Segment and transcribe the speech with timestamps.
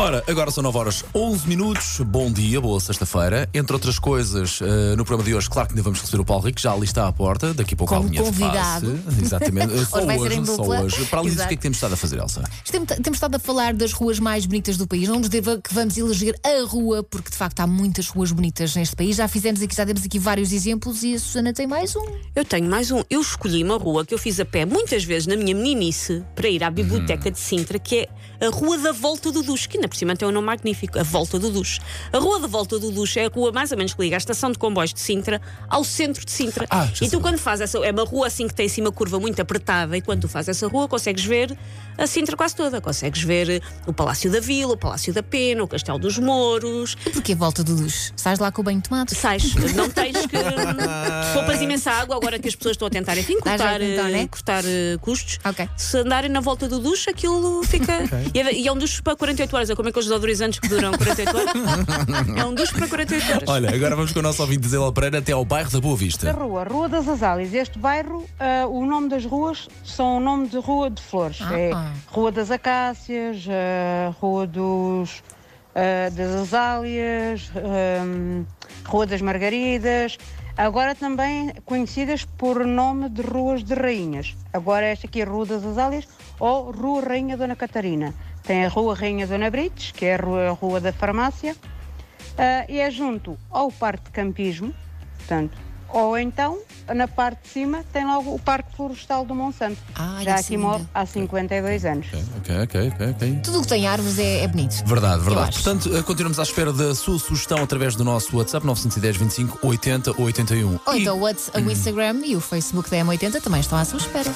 [0.00, 2.00] Ora, agora são 9 horas 11 minutos.
[2.06, 3.46] Bom dia, boa sexta-feira.
[3.52, 6.42] Entre outras coisas, eh, no programa de hoje, claro que ainda vamos receber o Paulo
[6.42, 7.52] Rico, já ali está à porta.
[7.52, 8.92] Daqui a pouco Como há linha convidado.
[8.94, 9.20] de passe.
[9.20, 9.84] Exatamente.
[9.84, 11.04] Só Hoje só hoje.
[11.04, 12.42] Para além disso, o que é que temos estado a fazer, Elsa?
[12.70, 15.06] Temos, temos estado a falar das ruas mais bonitas do país.
[15.06, 18.74] Não nos deva que vamos eleger a rua, porque de facto há muitas ruas bonitas
[18.74, 19.16] neste país.
[19.16, 22.06] Já fizemos aqui, já temos aqui vários exemplos e a Susana tem mais um.
[22.34, 23.02] Eu tenho mais um.
[23.10, 26.48] Eu escolhi uma rua que eu fiz a pé muitas vezes na minha meninice para
[26.48, 28.08] ir à Biblioteca de Sintra, que é
[28.46, 29.42] a Rua da Volta do
[29.74, 31.80] ainda por cima tem um nome magnífico, a Volta do Duche.
[32.12, 34.18] A Rua da Volta do Duche é a rua mais ou menos que liga a
[34.18, 36.66] estação de comboios de Sintra ao centro de Sintra.
[36.70, 37.20] Ah, e tu, sei.
[37.20, 37.78] quando fazes essa.
[37.84, 40.50] É uma rua assim que tem assim uma curva muito apertada, e quando tu fazes
[40.50, 41.56] essa rua, consegues ver
[41.98, 42.80] a Sintra quase toda.
[42.80, 46.96] Consegues ver o Palácio da Vila, o Palácio da Pena, o Castelo dos Mouros.
[47.04, 48.12] E porquê volta do duche?
[48.16, 49.14] Estás lá com o banho tomado?
[49.14, 50.36] Sais, não tens que.
[51.34, 54.10] Poupas imensa água agora que as pessoas estão a tentar, enfim, Dá cortar, então, eh,
[54.10, 54.28] né?
[54.28, 55.38] cortar eh, custos.
[55.44, 55.68] Ok.
[55.76, 58.00] Se andarem na volta do duche, aquilo fica.
[58.34, 59.70] E, é, e é um duche para 48 horas.
[59.80, 61.52] É como aqueles deodorizantes que duram 48 horas.
[62.36, 63.48] é um duche para 48 horas.
[63.48, 65.98] Olha, agora vamos com o nosso ouvinte Zela Pereira até ao bairro da Boa Da
[65.98, 66.32] Vista.
[66.32, 67.54] rua, Rua das Azálias.
[67.54, 71.38] Este bairro, ah, o nome das ruas são o nome de Rua de Flores.
[71.40, 71.58] Ah.
[71.58, 71.70] É
[72.08, 75.22] Rua das Acácias, ah, Rua dos,
[75.74, 77.50] ah, das Azálias,
[78.84, 80.18] Rua das Margaridas.
[80.58, 84.36] Agora também conhecidas por nome de Ruas de Rainhas.
[84.52, 86.06] Agora esta aqui é Rua das Azálias
[86.38, 88.12] ou Rua Rainha Dona Catarina.
[88.50, 91.54] Tem a Rua Rainha Dona Brites, que é a Rua, a rua da Farmácia.
[92.36, 94.74] Ah, e é junto ao Parque de Campismo,
[95.18, 95.56] portanto,
[95.92, 96.58] ou então,
[96.94, 99.76] na parte de cima, tem logo o Parque Florestal do Monsanto.
[99.94, 102.06] Ai, Já aqui moro há 52 anos.
[102.38, 103.40] Ok, ok, ok, ok.
[103.42, 104.84] Tudo o que tem árvores é, é bonito.
[104.86, 105.52] Verdade, verdade.
[105.54, 110.20] Portanto, eh, continuamos à espera da sua sugestão através do nosso WhatsApp 910 25 80
[110.20, 110.78] 81.
[110.86, 113.84] Ou E- então o Whats- o Instagram e o Facebook da M80 também estão à
[113.84, 114.32] sua espera.